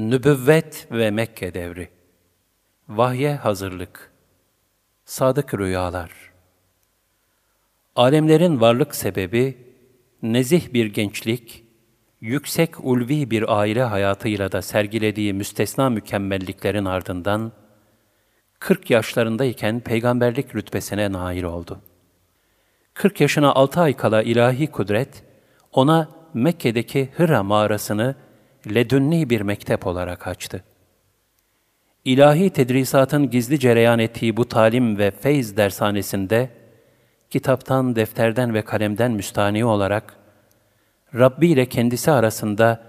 [0.00, 1.88] Nübüvvet ve Mekke devri.
[2.88, 4.12] Vahye hazırlık.
[5.04, 6.10] Sadık rüyalar.
[7.96, 9.58] Alemlerin varlık sebebi,
[10.22, 11.64] nezih bir gençlik,
[12.20, 17.52] yüksek ulvi bir aile hayatıyla da sergilediği müstesna mükemmelliklerin ardından,
[18.58, 21.80] 40 yaşlarındayken peygamberlik rütbesine nail oldu.
[22.94, 25.24] 40 yaşına 6 ay kala ilahi kudret,
[25.72, 28.14] ona Mekke'deki Hıra mağarasını
[28.66, 30.64] ledünni bir mektep olarak açtı.
[32.04, 36.50] İlahi tedrisatın gizli cereyan ettiği bu talim ve feyz dershanesinde,
[37.30, 40.16] kitaptan, defterden ve kalemden müstani olarak,
[41.14, 42.82] Rabbi ile kendisi arasında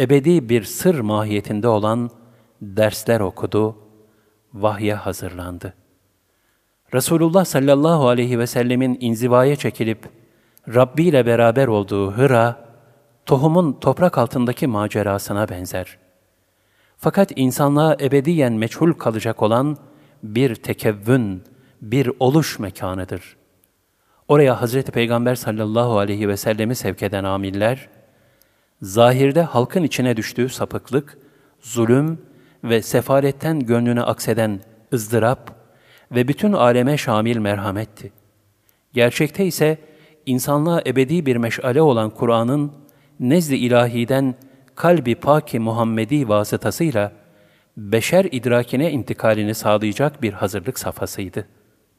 [0.00, 2.10] ebedi bir sır mahiyetinde olan
[2.62, 3.76] dersler okudu,
[4.54, 5.74] vahye hazırlandı.
[6.94, 10.08] Resulullah sallallahu aleyhi ve sellemin inzivaya çekilip
[10.74, 12.67] Rabbi ile beraber olduğu Hıra,
[13.28, 15.98] tohumun toprak altındaki macerasına benzer.
[16.96, 19.76] Fakat insanlığa ebediyen meçhul kalacak olan
[20.22, 21.42] bir tekevvün,
[21.82, 23.36] bir oluş mekanıdır.
[24.28, 27.88] Oraya Hazreti Peygamber sallallahu aleyhi ve sellemi sevk eden amiller,
[28.82, 31.18] zahirde halkın içine düştüğü sapıklık,
[31.60, 32.18] zulüm
[32.64, 34.60] ve sefaretten gönlüne akseden
[34.92, 35.54] ızdırap
[36.12, 38.12] ve bütün aleme şamil merhametti.
[38.92, 39.78] Gerçekte ise
[40.26, 42.87] insanlığa ebedi bir meşale olan Kur'an'ın
[43.20, 44.34] nezd-i ilahiden
[44.74, 47.12] kalbi paki Muhammedi vasıtasıyla
[47.76, 51.46] beşer idrakine intikalini sağlayacak bir hazırlık safhasıydı.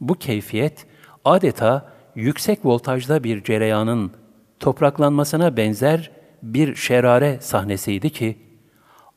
[0.02, 0.86] Bu keyfiyet
[1.26, 4.12] adeta yüksek voltajda bir cereyanın
[4.60, 6.12] topraklanmasına benzer
[6.44, 8.38] bir şerare sahnesiydi ki,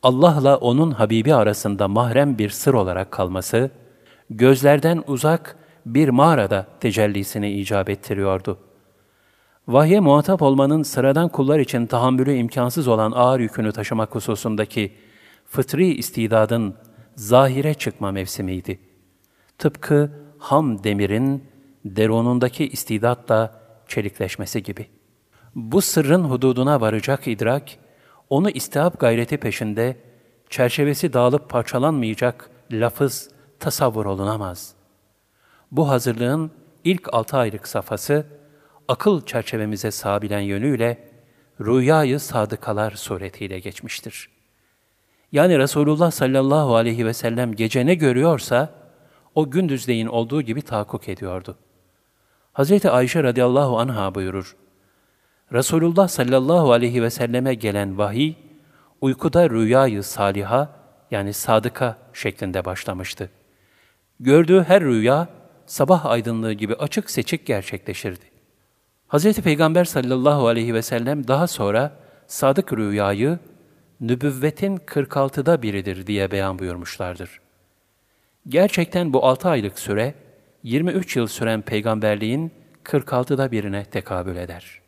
[0.03, 3.71] Allah'la onun Habibi arasında mahrem bir sır olarak kalması,
[4.31, 8.72] gözlerden uzak bir mağarada tecellisini icap ettiriyordu.''
[9.69, 14.93] Vahye muhatap olmanın sıradan kullar için tahammülü imkansız olan ağır yükünü taşımak hususundaki
[15.47, 16.75] fıtri istidadın
[17.17, 18.81] zahire çıkma mevsimiydi.
[19.59, 21.45] Tıpkı ham demirin
[21.85, 24.87] deronundaki istidatla çelikleşmesi gibi.
[25.55, 27.63] Bu sırrın hududuna varacak idrak,
[28.31, 29.97] onu istihap gayreti peşinde
[30.51, 33.31] çerçevesi dağılıp parçalanmayacak lafız
[33.61, 34.75] tasavvur olunamaz.
[35.73, 36.51] Bu hazırlığın
[36.85, 38.27] ilk altı aylık safhası,
[38.89, 41.09] akıl çerçevemize sığabilen yönüyle
[41.61, 44.29] rüyayı sadıkalar suretiyle geçmiştir.
[45.33, 48.75] Yani Resulullah sallallahu aleyhi ve sellem gece ne görüyorsa
[49.35, 51.57] o gündüzleyin olduğu gibi tahakkuk ediyordu.
[52.53, 54.57] Hazreti Ayşe radıyallahu anha buyurur.
[55.53, 58.35] Resulullah sallallahu aleyhi ve selleme gelen vahiy,
[59.01, 60.77] uykuda rüyayı saliha
[61.11, 63.31] yani sadıka şeklinde başlamıştı.
[64.21, 65.29] Gördüğü her rüya
[65.67, 68.32] sabah aydınlığı gibi açık seçik gerçekleşirdi.
[69.13, 69.41] Hz.
[69.41, 71.93] Peygamber sallallahu aleyhi ve sellem daha sonra
[72.27, 73.39] sadık rüyayı
[74.01, 77.41] nübüvvetin 46'da biridir diye beyan buyurmuşlardır.
[78.49, 80.15] Gerçekten bu 6 aylık süre
[80.63, 82.53] 23 yıl süren peygamberliğin
[82.85, 84.82] 46'da birine tekabül eder.''